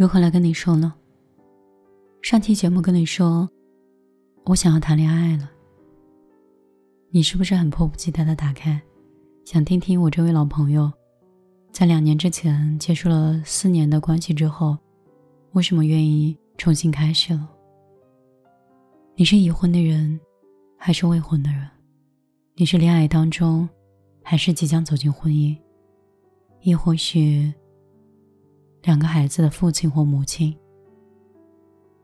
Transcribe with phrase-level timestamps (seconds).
[0.00, 0.94] 如何来跟你说呢？
[2.22, 3.46] 上期节目跟你说，
[4.46, 5.50] 我想要谈恋爱了。
[7.10, 8.80] 你是不是很迫不及待的打开，
[9.44, 10.90] 想听听我这位老朋友，
[11.70, 14.74] 在两年之前结束了四年的关系之后，
[15.52, 17.46] 为什么愿意重新开始了？
[19.16, 20.18] 你是已婚的人，
[20.78, 21.68] 还是未婚的人？
[22.54, 23.68] 你是恋爱当中，
[24.22, 25.54] 还是即将走进婚姻？
[26.62, 27.52] 亦或许，
[28.82, 30.56] 两个孩子的父亲或母亲？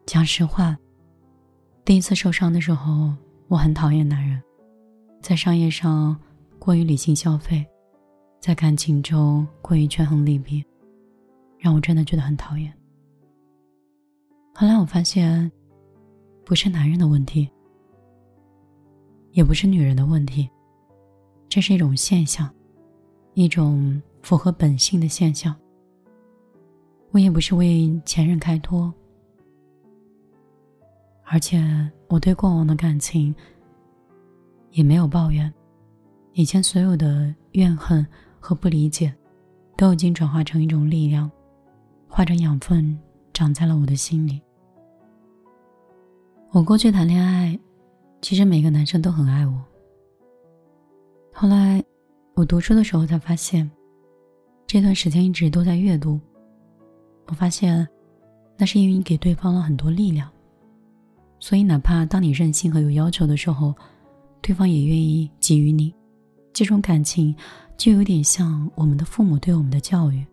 [0.05, 0.77] 讲实话，
[1.85, 3.13] 第一次受伤的时候，
[3.49, 4.43] 我很讨厌男人，
[5.21, 6.19] 在商业上
[6.59, 7.67] 过于理性消费，
[8.41, 10.65] 在感情中过于权衡利弊，
[11.59, 12.73] 让我真的觉得很讨厌。
[14.55, 15.51] 后来我发现。
[16.49, 17.51] 不是男人的问题，
[19.33, 20.49] 也不是女人的问题，
[21.49, 22.49] 这是一种现象，
[23.35, 25.53] 一种符合本性的现象。
[27.13, 28.93] 我也不是为前任开脱，
[31.25, 31.59] 而且
[32.09, 33.35] 我对过往的感情
[34.71, 35.53] 也没有抱怨，
[36.35, 38.07] 以前所有的怨恨
[38.39, 39.15] 和不理解，
[39.77, 41.31] 都已经转化成一种力量，
[42.07, 42.99] 化成养分，
[43.33, 44.43] 长在了我的心里。
[46.51, 47.59] 我过去谈恋爱，
[48.21, 49.65] 其实每个男生都很爱我。
[51.33, 51.83] 后来，
[52.35, 53.71] 我读书的时候才发现，
[54.67, 56.21] 这段时间一直都在阅读。
[57.27, 57.87] 我发现，
[58.57, 60.31] 那是因为你给对方了很多力量，
[61.39, 63.75] 所以哪怕当你任性和有要求的时候，
[64.41, 65.95] 对方也愿意给予你。
[66.53, 67.35] 这种感情
[67.77, 70.25] 就有点像我们的父母对我们的教育。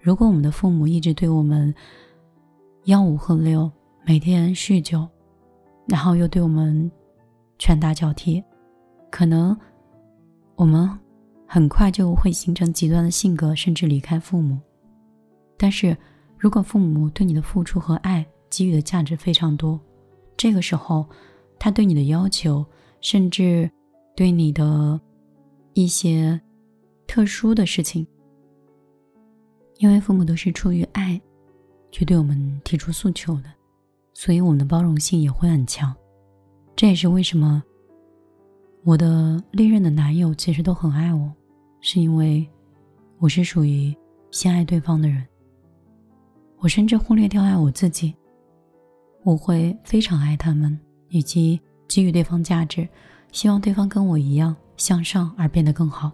[0.00, 1.74] 如果我们的父母一直对我们
[2.84, 3.70] 吆五喝六，
[4.04, 5.06] 每天酗酒，
[5.86, 6.90] 然后又对我们
[7.58, 8.42] 拳打脚踢，
[9.10, 9.56] 可能
[10.56, 10.90] 我们
[11.46, 14.58] 很快就会形成极端的性格，甚至离开父母。
[15.62, 15.94] 但是
[16.38, 19.78] 如果父母对你的付出和爱给予的价值非常多，
[20.38, 21.06] 这个时候
[21.58, 22.64] 他对你的要求，
[23.02, 23.70] 甚至
[24.16, 24.98] 对你的
[25.74, 26.40] 一些
[27.06, 28.06] 特殊的事情，
[29.76, 31.20] 因为父母都是出于爱
[31.90, 33.52] 去对我们提出诉求的。
[34.14, 35.94] 所以我们的包容性也会很强，
[36.74, 37.62] 这也是为什么
[38.82, 41.30] 我的历任的男友其实都很爱我，
[41.82, 42.48] 是因为
[43.18, 43.94] 我是属于
[44.30, 45.26] 先爱对方的人。
[46.60, 48.14] 我甚至忽略掉爱我自己，
[49.24, 50.78] 我会非常爱他们，
[51.08, 52.86] 以及给予对方价值，
[53.32, 56.12] 希望对方跟我一样向上而变得更好。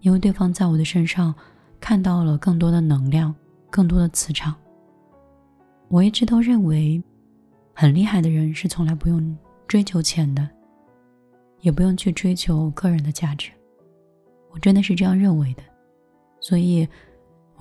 [0.00, 1.34] 因为对方在我的身上
[1.80, 3.34] 看到了更多的能量，
[3.70, 4.54] 更多的磁场。
[5.88, 7.02] 我一直都认为，
[7.72, 9.34] 很厉害的人是从来不用
[9.66, 10.46] 追求钱的，
[11.60, 13.50] 也不用去追求个人的价值。
[14.50, 15.62] 我真的是这样认为的，
[16.38, 16.86] 所以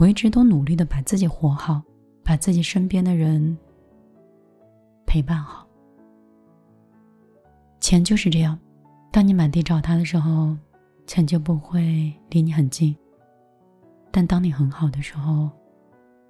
[0.01, 1.79] 我一直都努力的把自己活好，
[2.23, 3.55] 把自己身边的人
[5.05, 5.67] 陪伴好。
[7.79, 8.57] 钱就是这样，
[9.11, 10.57] 当你满地找他的时候，
[11.05, 12.95] 钱就不会离你很近；
[14.09, 15.47] 但当你很好的时候，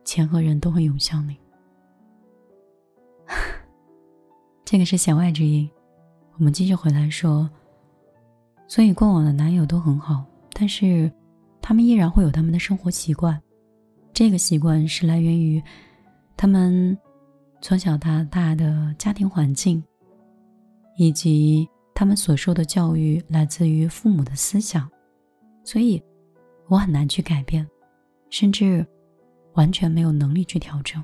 [0.03, 1.37] 钱和人都会涌向你。
[4.65, 5.71] 这个是弦外之音，
[6.33, 7.49] 我们继续回来说。
[8.67, 11.09] 所以过往的男友都很好，但是
[11.61, 13.41] 他们依然会有他们的生活习惯。
[14.13, 15.61] 这个习惯是来源于
[16.37, 16.97] 他们
[17.61, 19.83] 从小到大的家庭环境，
[20.97, 24.89] 以及他们所受的教育来自于父母的思想。
[25.63, 26.01] 所以
[26.67, 27.67] 我很难去改变，
[28.29, 28.85] 甚至
[29.53, 31.03] 完全没有能力去调整。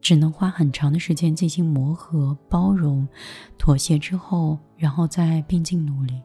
[0.00, 3.08] 只能花很长的时间进行磨合、包容、
[3.56, 6.20] 妥协之后，然后再并进努力。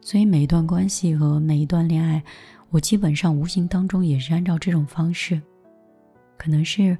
[0.00, 2.22] 所以每一段关系和每一段恋爱，
[2.70, 5.40] 我基本上无形当中也是按照这种方式。
[6.36, 6.96] 可能是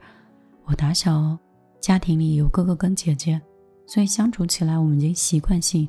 [0.65, 1.39] 我打小
[1.81, 3.41] 家庭里有哥哥跟姐姐，
[3.87, 5.89] 所以相处起来我们已经习惯性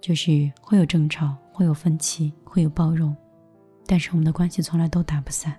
[0.00, 3.14] 就是会有争吵、会有分歧、会有包容，
[3.84, 5.54] 但是我们的关系从来都打不散。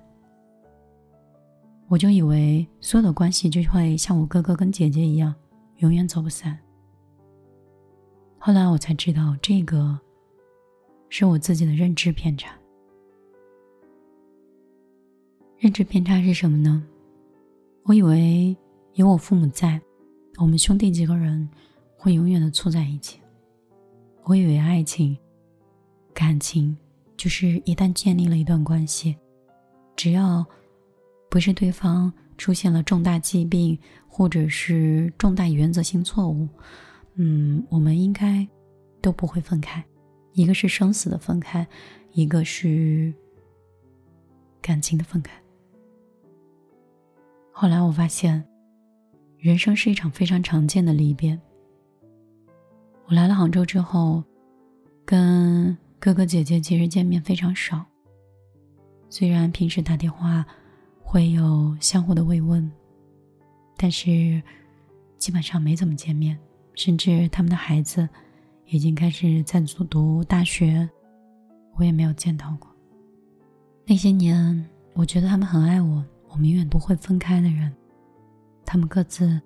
[1.88, 5.35] 我就以为所有的关系就会像我哥哥跟姐姐一样，
[5.77, 6.57] 永远走不散。
[8.39, 10.00] 后来我才知道，这个
[11.09, 12.51] 是我自己的认知偏差。
[15.61, 16.83] 认知偏差是什么呢？
[17.83, 18.57] 我以为
[18.95, 19.79] 有我父母在，
[20.39, 21.47] 我们兄弟几个人
[21.95, 23.19] 会永远的处在一起。
[24.23, 25.15] 我以为爱情、
[26.15, 26.75] 感情
[27.15, 29.15] 就是一旦建立了一段关系，
[29.95, 30.43] 只要。
[31.29, 36.45] 不是对方出现了重大疾病，或者是重大原则性错误，
[37.15, 38.45] 嗯，我们应该
[39.01, 39.81] 都不会分开。
[40.33, 41.65] 一个是生死的分开，
[42.11, 43.13] 一个是
[44.61, 45.40] 感情的分开。
[47.51, 48.44] 后来我发现，
[49.38, 51.39] 人生是一场非常常见的离别。
[53.07, 54.24] 我来了杭州之后，
[55.06, 57.86] 跟哥哥姐姐其实见面非常少。
[59.09, 60.45] 虽然平时打电话
[61.01, 62.71] 会有相互的慰问，
[63.77, 64.42] 但是
[65.18, 66.38] 基本上没怎么见面。
[66.74, 68.07] 甚至他们的孩子
[68.65, 69.59] 已经开始在
[69.89, 70.89] 读大学，
[71.75, 72.74] 我也没有见到过。
[73.86, 77.71] 那些年，我觉得他们很爱我，我们永远不会分开的人。
[78.65, 79.39] 他们各自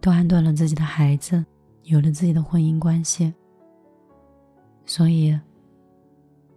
[0.00, 1.44] 都安顿了自己的孩子，
[1.82, 3.32] 有了自己的婚姻关系。
[4.86, 5.38] 所以，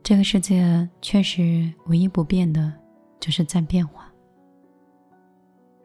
[0.03, 2.71] 这个世界确实唯一不变的，
[3.19, 4.11] 就是在变化。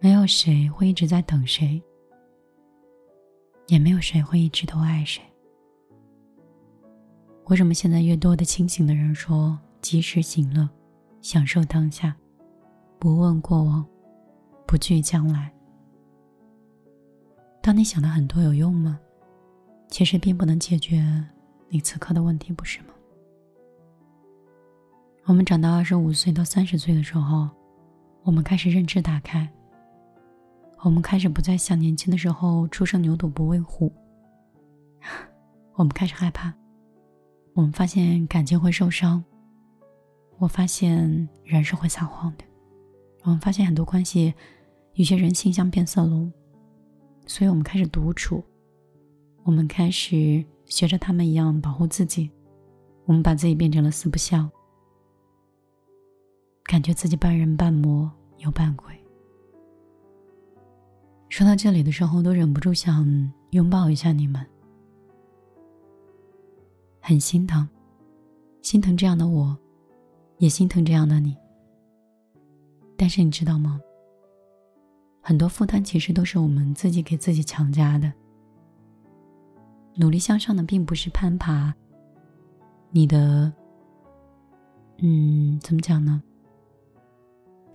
[0.00, 1.82] 没有谁会一直在等谁。
[3.68, 5.22] 也没有谁会一直都爱谁。
[7.46, 10.68] 为什么现在越多的清醒的人说及时行乐，
[11.22, 12.14] 享受当下，
[13.02, 13.84] 不问过往，
[14.64, 15.52] 不惧将来？
[17.60, 18.96] 当你想的很多有用吗？
[19.88, 21.04] 其实并不能解决
[21.68, 22.94] 你此刻的问题，不是吗？
[25.24, 27.48] 我们长到二十五岁到三十岁的时候，
[28.22, 29.52] 我们开始认知打开。
[30.84, 33.92] 我们开始不再像年轻的时候“初生牛犊不畏虎”，
[35.74, 36.54] 我们开始害怕。
[37.54, 39.24] 我们发现感情会受伤，
[40.38, 42.44] 我发现人是会撒谎的。
[43.22, 44.34] 我们发现很多关系，
[44.94, 46.32] 有些人心像变色龙，
[47.26, 48.42] 所以我们开始独处。
[49.44, 52.30] 我们开始学着他们一样保护自己，
[53.04, 54.50] 我们把自己变成了四不像，
[56.64, 58.94] 感觉自己半人半魔又半鬼。
[61.28, 64.44] 说到这里的时候，都忍不住想拥抱一下你们，
[67.00, 67.68] 很心疼，
[68.60, 69.58] 心疼这样的我，
[70.38, 71.36] 也心疼这样的你。
[73.02, 73.80] 但是你知道吗？
[75.20, 78.12] 很多负担其实都是我们自己给自己强加的。
[79.96, 81.74] 努力向上的并不是攀爬，
[82.92, 83.52] 你的，
[84.98, 86.22] 嗯，怎么讲呢？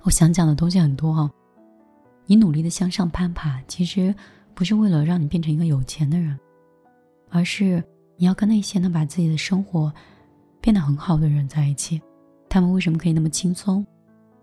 [0.03, 1.29] 我想讲的东西很多哈。
[2.25, 4.15] 你努力的向上攀爬，其实
[4.55, 6.39] 不是为了让你变成一个有钱的人，
[7.27, 7.83] 而是
[8.15, 9.93] 你要跟那些能把自己的生活
[10.61, 12.01] 变得很好的人在一起。
[12.47, 13.85] 他们为什么可以那么轻松？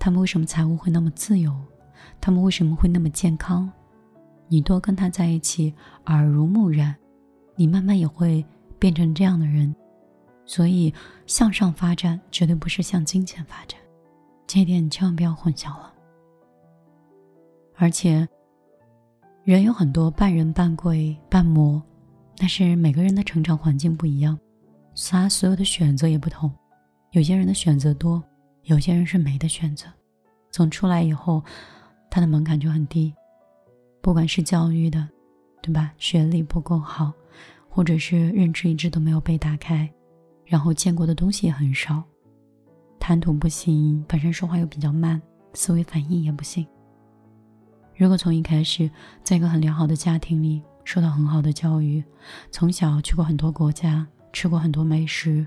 [0.05, 1.51] 他们为什么财务会那么自由？
[2.21, 3.73] 他们为什么会那么健康？
[4.49, 5.73] 你多跟他在一起，
[6.05, 6.95] 耳濡目染，
[7.57, 8.45] 你慢慢也会
[8.79, 9.75] 变成这样的人。
[10.45, 10.93] 所以，
[11.25, 13.81] 向上发展绝对不是向金钱发展，
[14.47, 15.91] 这一点你千万不要混淆了。
[17.77, 18.29] 而且，
[19.43, 21.83] 人有很多半人半鬼半魔，
[22.37, 24.39] 但是每个人的成长环境不一样，
[25.09, 26.53] 他所有的选择也不同。
[27.13, 28.23] 有些人的选择多，
[28.65, 29.87] 有些人是没得选择。
[30.51, 31.43] 从出来以后，
[32.11, 33.13] 他的门槛就很低，
[34.01, 35.09] 不管是教育的，
[35.61, 35.93] 对吧？
[35.99, 37.13] 学历不够好，
[37.69, 39.91] 或者是认知一直都没有被打开，
[40.45, 42.03] 然后见过的东西也很少，
[43.01, 45.21] 谈吐不行，本身说话又比较慢，
[45.55, 46.67] 思维反应也不行。
[47.97, 48.91] 如果从一开始，
[49.23, 52.03] 在一个很良好的家庭里受到很好的教育，
[52.51, 55.47] 从小去过很多国家，吃过很多美食，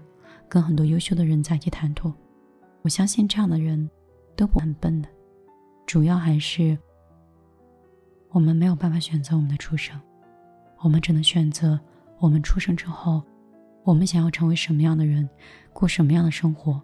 [0.50, 2.14] 跟很多优秀的人在一起谈吐，
[2.88, 3.90] 我相信这样的人
[4.34, 5.10] 都不很笨的。
[5.86, 6.78] 主要还是
[8.30, 10.00] 我们没有办法选择我们的出生，
[10.80, 11.78] 我们只能选择
[12.18, 13.22] 我们出生之后，
[13.84, 15.30] 我们想要成为什么样的人，
[15.74, 16.82] 过什么样的生活。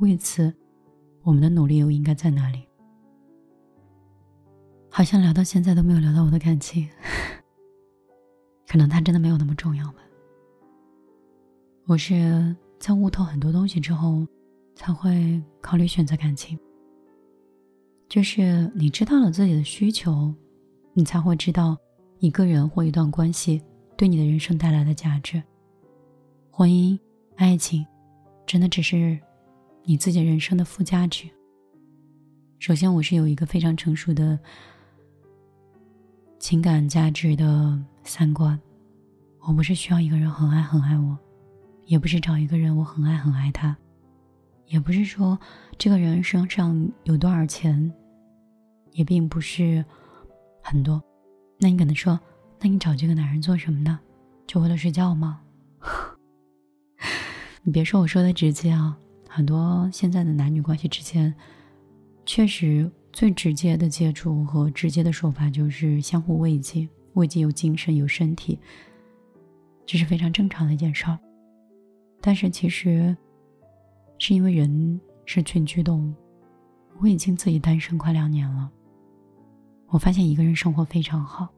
[0.00, 0.54] 为此，
[1.22, 2.68] 我们的努力又应该在哪里？
[4.90, 6.86] 好像聊到现在都没有聊到我的感情，
[8.68, 10.00] 可能它真的没有那么重要吧。
[11.86, 14.26] 我是在悟透很多东西之后，
[14.76, 16.56] 才会考虑选择感情。
[18.08, 20.32] 就是你知道了自己的需求，
[20.92, 21.76] 你才会知道
[22.20, 23.60] 一个人或一段关系
[23.96, 25.42] 对你的人生带来的价值。
[26.50, 26.96] 婚姻、
[27.34, 27.84] 爱情，
[28.46, 29.18] 真的只是
[29.82, 31.28] 你自己人生的附加值。
[32.60, 34.38] 首先，我是有一个非常成熟的。
[36.38, 38.60] 情感价值的三观，
[39.40, 41.18] 我不是需要一个人很爱很爱我，
[41.86, 43.76] 也不是找一个人我很爱很爱他，
[44.66, 45.38] 也不是说
[45.78, 47.92] 这个人身上有多少钱，
[48.92, 49.84] 也并不是
[50.62, 51.02] 很多。
[51.58, 52.18] 那你可能说，
[52.60, 53.98] 那你找这个男人做什么呢？
[54.46, 55.40] 就为了睡觉吗？
[57.62, 58.96] 你别说我说的直接啊，
[59.28, 61.34] 很多现在的男女关系之间，
[62.24, 62.90] 确实。
[63.12, 68.58] 最直接的接触和直接的手法就是相互慰藉，慰藉有精神有身体，
[69.86, 71.18] 这是非常正常的一件事儿。
[72.20, 73.16] 但是其实，
[74.18, 76.14] 是因为人是群居动物，
[77.00, 78.70] 我已经自己单身快两年了，
[79.88, 81.48] 我发现一个人生活非常好，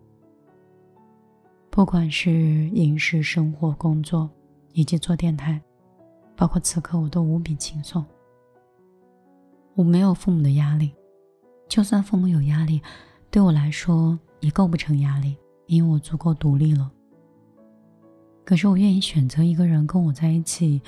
[1.70, 4.28] 不管是饮食、生活、工作，
[4.72, 5.60] 以及做电台，
[6.36, 8.04] 包括此刻我都无比轻松。
[9.74, 10.92] 我没有父母的压力，
[11.68, 12.82] 就算父母有压力，
[13.30, 15.36] 对我来说也构不成压力，
[15.66, 16.90] 因为我足够独立了。
[18.44, 20.82] 可是我愿意选择一个人跟我在一起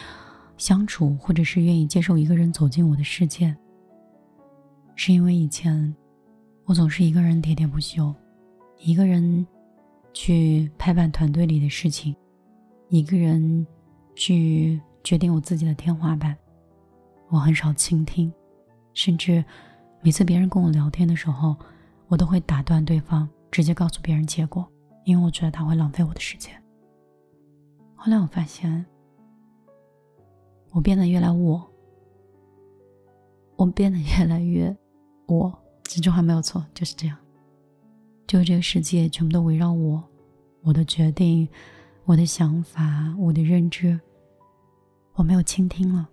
[0.60, 3.56] 相处，或者是愿意接受一个人走进我的世界，
[4.94, 5.92] 是因为以前。
[6.66, 8.14] 我总是一个人喋喋不休，
[8.78, 9.44] 一个人
[10.12, 12.14] 去拍板团队里的事情，
[12.90, 13.66] 一个人
[14.14, 16.36] 去决定我自己的天花板。
[17.28, 18.32] 我很少倾听，
[18.94, 19.44] 甚至
[20.00, 21.56] 每次别人跟我聊天的时候，
[22.06, 24.64] 我都会打断对方，直接告诉别人结果，
[25.04, 26.54] 因为我觉得他会浪费我的时间。
[27.96, 28.86] 后来我发现，
[30.70, 31.70] 我变得越来我，
[33.56, 34.76] 我变得越来越
[35.26, 35.52] 我。
[35.82, 37.16] 这句话没有错，就是这样。
[38.26, 40.02] 就这个世界全部都围绕我，
[40.62, 41.48] 我的决定，
[42.04, 43.98] 我的想法，我的认知。
[45.14, 46.08] 我没有倾听了。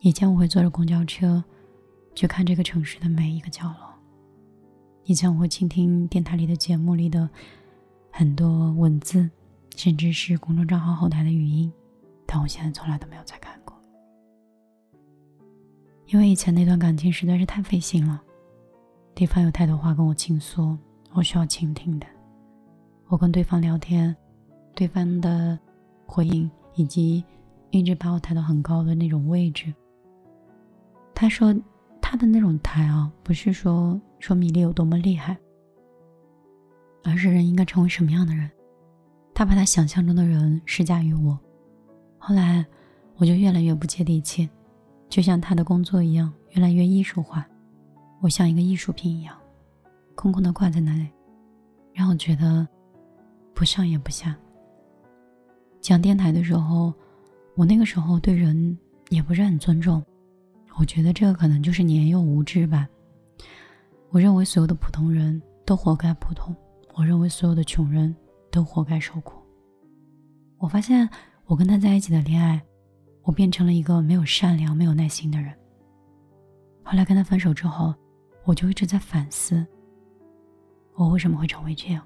[0.00, 1.42] 以前我会坐着公交车，
[2.14, 3.92] 去看这个城市的每一个角落。
[5.04, 7.28] 以前我会倾听电台里的节目里的
[8.10, 9.28] 很多文字，
[9.76, 11.72] 甚至是公众账号后台的语音，
[12.34, 13.76] 但我现在从来都没有再看过，
[16.06, 18.22] 因为以前那段感情实在是太费心了。
[19.14, 20.74] 对方有太多话跟我倾诉，
[21.12, 22.06] 我需要倾听的。
[23.08, 24.16] 我跟对方聊天，
[24.74, 25.58] 对方的
[26.06, 27.22] 回应以及
[27.70, 29.70] 一直把我抬到很高的那种位置。
[31.14, 31.54] 他说
[32.00, 35.36] 他的那种抬啊，不是说说米粒有多么厉害，
[37.04, 38.50] 而是人应该成为什么样的人。
[39.34, 41.38] 他把他想象中的人施加于我，
[42.24, 42.64] 后来
[43.16, 44.48] 我就越来越不接地气，
[45.08, 47.44] 就像他的工作一样，越来越艺术化。
[48.20, 49.36] 我像一个艺术品一样，
[50.14, 51.08] 空空的挂在那里，
[51.92, 52.64] 让我觉得
[53.52, 54.36] 不上也不下。
[55.80, 56.94] 讲电台的时候，
[57.56, 60.00] 我那个时候对人也不是很尊重，
[60.78, 62.88] 我觉得这个可能就是年幼无知吧。
[64.10, 66.54] 我认为所有的普通人都活该普通，
[66.94, 68.14] 我认为所有的穷人
[68.48, 69.42] 都活该受苦。
[70.58, 71.10] 我发现
[71.52, 72.58] 我跟他在一起的恋爱，
[73.24, 75.54] 我变成了一个没有善良、没有耐心的人。
[76.82, 77.94] 后来跟他分手之后。
[78.44, 79.64] 我就一直在反思，
[80.94, 82.04] 我为什么会成为这样？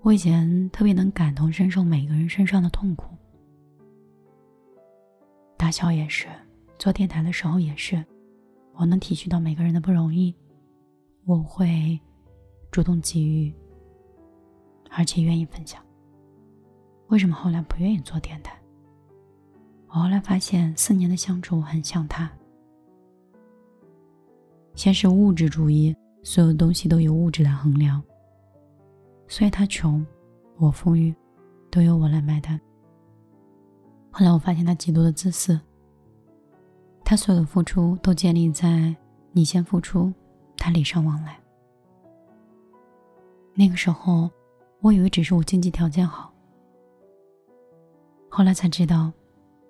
[0.00, 3.14] 我以前特别能感同身受每个人身上的痛苦，
[5.58, 6.28] 大小也是，
[6.78, 8.02] 做电台的时候也是，
[8.72, 10.34] 我能体恤到每个人的不容易，
[11.26, 12.00] 我会
[12.70, 13.54] 主动给予，
[14.88, 15.84] 而且愿意分享。
[17.10, 18.56] 为什么后来不愿意做电台？
[19.88, 22.30] 我后来发现，四年的相处很像他。
[24.76, 28.00] 先是物质主义，所有东西都由物质来衡量。
[29.26, 30.06] 所以他穷，
[30.56, 31.12] 我富裕，
[31.68, 32.58] 都由我来买单。
[34.12, 35.60] 后来我发现他极度的自私，
[37.04, 38.94] 他所有的付出都建立在
[39.32, 40.12] 你先付出，
[40.56, 41.36] 他礼尚往来。
[43.52, 44.30] 那个时候，
[44.80, 46.32] 我以为只是我经济条件好，
[48.30, 49.12] 后来才知道，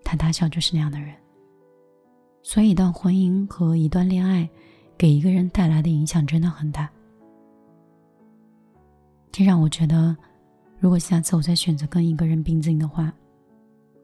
[0.05, 1.13] 他打小就是那样的人。
[2.43, 4.49] 所以，一段婚姻和一段恋爱。
[4.99, 6.87] 给一个人带来的影响真的很大，
[9.33, 10.15] 这让我觉得，
[10.79, 13.11] 如果下次我再选择跟一个人并进的话，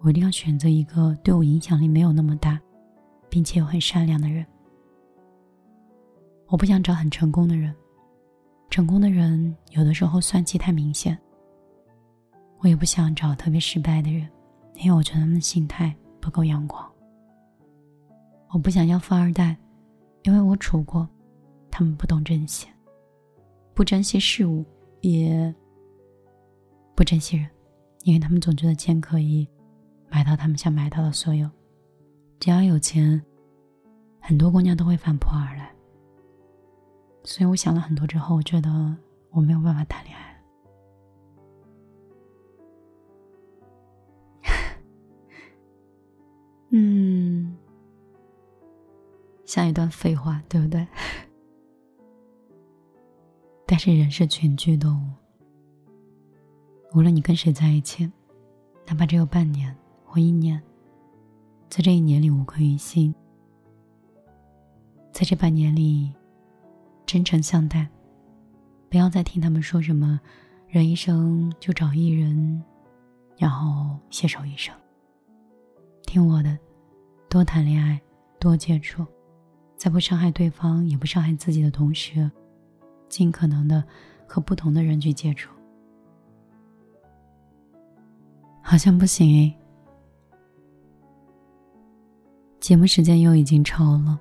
[0.00, 2.58] 我一定要选择一个对我影响力没有那么大，
[3.28, 4.46] 并且又很善良的人。
[6.46, 7.74] 我不想找很成功的人，
[8.70, 11.18] 成功的人有的时候算计太明显。
[12.60, 14.26] 我也不想找特别失败的人，
[14.76, 16.84] 因为我觉得他们心态不够阳光。
[18.50, 19.56] 我不想要富二代。
[20.22, 21.08] 因为我处过，
[21.70, 22.66] 他们不懂珍惜，
[23.74, 24.64] 不珍惜事物，
[25.00, 25.54] 也
[26.96, 27.48] 不珍惜人，
[28.02, 29.46] 因为他们总觉得钱可以
[30.10, 31.48] 买到他们想买到的所有。
[32.40, 33.22] 只要有钱，
[34.18, 35.72] 很多姑娘都会反扑而来。
[37.22, 38.96] 所以我想了很多之后，我觉得
[39.30, 40.35] 我没有办法谈恋爱。
[46.76, 47.56] 嗯。
[49.46, 50.86] 像一段废话，对不对？
[53.64, 55.10] 但是人是群居动物，
[56.94, 58.10] 无论你跟谁在一起，
[58.86, 60.62] 哪怕只有半年或一年，
[61.70, 63.14] 在这一年里无愧于心，
[65.12, 66.12] 在这半年里
[67.06, 67.88] 真诚相待，
[68.90, 70.20] 不要再听他们说什么
[70.68, 72.62] “人一生就找一人”，
[73.38, 74.74] 然后携手一生。
[76.04, 76.58] 听我的，
[77.28, 78.00] 多谈恋爱，
[78.38, 79.04] 多接触。
[79.76, 82.30] 在不伤害对方也不伤害自己的同时，
[83.08, 83.84] 尽可能的
[84.26, 85.50] 和不同的人去接触。
[88.62, 89.54] 好像不行诶，
[92.58, 94.18] 节目时间又已经超了，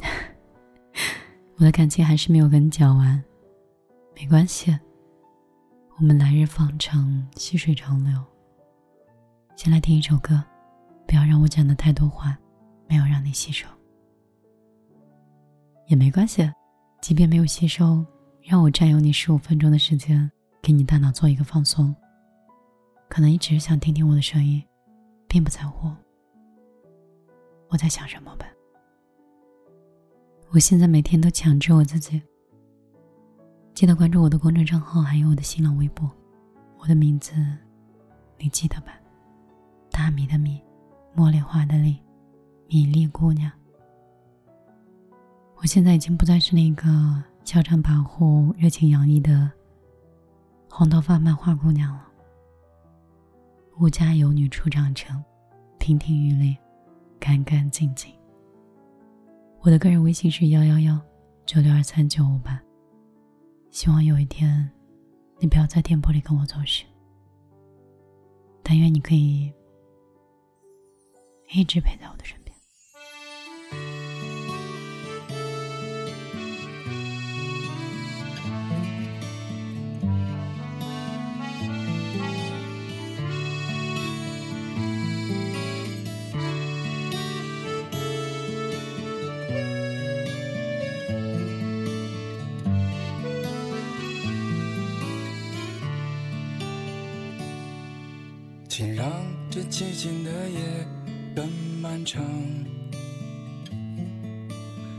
[1.56, 3.22] 我的感情还是没有跟你讲完，
[4.16, 4.76] 没关系，
[5.98, 8.24] 我们来日方长，细水长流。
[9.56, 10.42] 先来听一首歌，
[11.10, 12.38] 不要让我讲的太多话，
[12.86, 13.66] 没有让你吸收，
[15.88, 16.48] 也没关系，
[17.02, 18.06] 即便没有吸收，
[18.44, 20.30] 让我占有你十五分钟的时间，
[20.62, 21.92] 给你大脑做一个放松。
[23.08, 24.62] 可能你只是想听听我的声音，
[25.26, 25.90] 并不在乎
[27.70, 28.46] 我在想什么吧。
[30.50, 32.22] 我现在每天都强制我自己，
[33.74, 36.08] 记得关注我的公众账号，还有我的新浪微博。
[36.78, 37.32] 我的名字
[38.38, 38.92] 你记得吧？
[39.90, 40.62] 大米的米，
[41.14, 41.98] 茉莉花的莉，
[42.68, 43.50] 米粒姑娘。
[45.56, 49.50] 我现在已经不再是那个嚣张跋扈、热情洋溢的
[50.70, 52.06] 红头发漫画姑娘了。
[53.78, 55.22] 吾家有女初长成，
[55.78, 56.56] 亭亭玉立，
[57.18, 58.12] 干干净净。
[59.60, 60.98] 我的个人微信是幺幺幺
[61.44, 62.60] 九六二三九五八。
[63.70, 64.70] 希望有一天，
[65.38, 66.84] 你不要在店铺里跟我做事。
[68.62, 69.52] 但愿你可以
[71.52, 72.50] 一直陪在我的身边。
[98.68, 99.10] 请让
[99.50, 100.99] 这寂静的夜
[101.34, 101.48] 更
[101.80, 102.24] 漫长。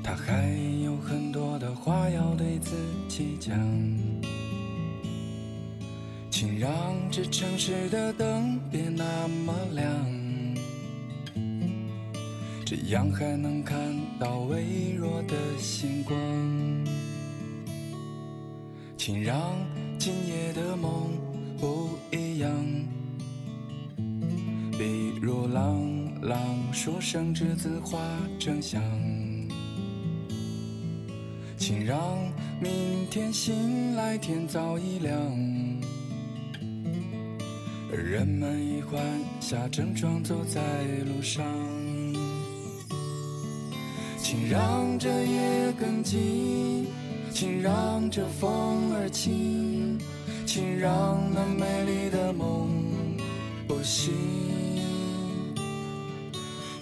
[0.04, 0.50] 他还
[0.84, 2.76] 有很多的话要对自
[3.08, 3.58] 己讲。
[6.30, 6.72] 请让
[7.12, 9.86] 这城市的灯别那么亮，
[12.66, 13.78] 这样还能看
[14.20, 16.18] 到微弱的星光。
[18.98, 19.38] 请让
[20.00, 21.12] 今夜的梦
[21.60, 22.52] 不一样。
[24.78, 25.80] 比如浪
[26.22, 26.40] 朗
[26.72, 28.00] 书生栀子花
[28.38, 28.80] 正香，
[31.58, 32.00] 请让
[32.62, 32.72] 明
[33.10, 35.18] 天醒来天早已亮，
[37.92, 39.02] 人们已换
[39.40, 40.62] 下正装走在
[41.08, 41.44] 路上，
[44.20, 46.86] 请让这夜更静，
[47.34, 49.98] 请让这风儿轻，
[50.46, 52.70] 请让那美丽的梦
[53.68, 54.71] 不醒。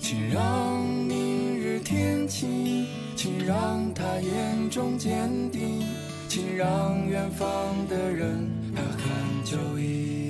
[0.09, 5.85] 请让明日天晴，请让他眼中坚定，
[6.27, 7.47] 请让远方
[7.87, 10.28] 的人他很久矣。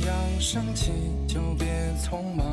[0.00, 0.40] 已。
[0.40, 0.90] 升起
[1.28, 1.68] 就别
[2.02, 2.44] 匆忙，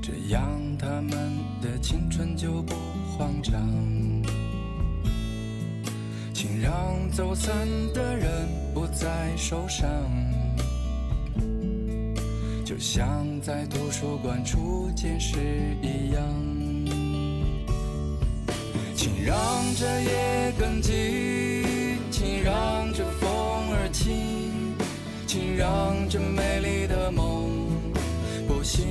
[0.00, 1.12] 这样他们
[1.60, 2.74] 的青春就不
[3.10, 3.60] 慌张。
[6.32, 7.52] 请让走散
[7.92, 9.86] 的人不再受伤，
[12.64, 15.36] 就像在图书馆初见时
[15.82, 16.22] 一样。
[18.94, 19.36] 请让
[19.76, 20.94] 这夜更静，
[25.58, 27.50] 让这美丽的梦
[28.46, 28.86] 不醒，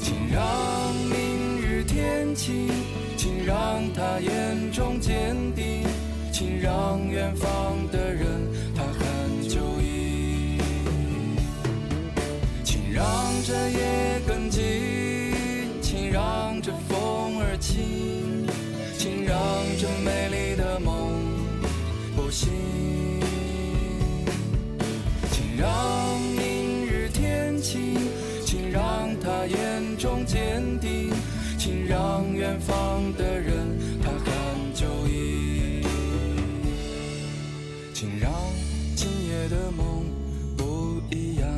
[0.00, 0.42] 请让
[1.10, 2.70] 明日天晴，
[3.18, 5.86] 请让他眼中坚定，
[6.32, 8.24] 请让远方的人
[8.74, 10.58] 他很久矣，
[12.64, 13.04] 请让
[13.44, 14.62] 这夜更静，
[15.82, 18.46] 请让这风儿轻，
[18.96, 19.36] 请让
[19.78, 21.12] 这美丽的梦
[22.16, 22.89] 不醒。
[31.90, 34.32] 让远方的人他看
[34.72, 35.82] 就已，
[37.92, 38.32] 请让
[38.94, 40.06] 今夜的梦
[40.56, 41.48] 不一样。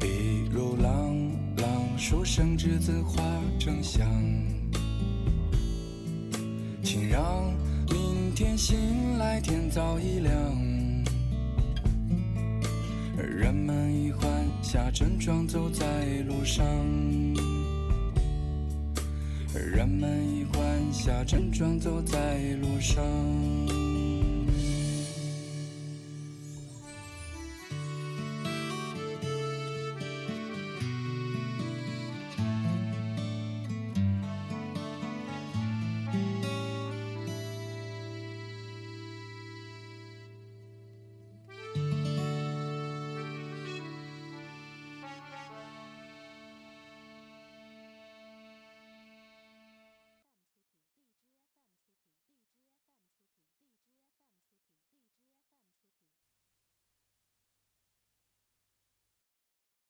[0.00, 1.14] 比如朗
[1.58, 3.22] 朗书生栀子花
[3.58, 4.08] 正香，
[6.82, 7.52] 请让
[7.90, 10.32] 明天醒来天早已亮。
[13.18, 14.26] 人们已换
[14.62, 15.84] 下正装走在
[16.26, 16.64] 路上，
[19.58, 23.85] 人们已换下正装走在路上。